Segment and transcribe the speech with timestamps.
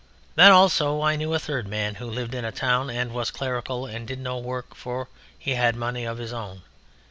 [0.33, 3.85] Then also I knew a third man who lived in a town and was clerical
[3.85, 6.63] and did no work, for he had money of his own.